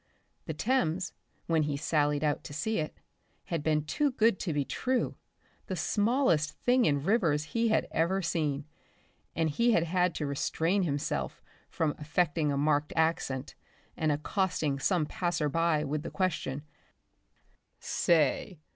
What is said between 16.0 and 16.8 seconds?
the question,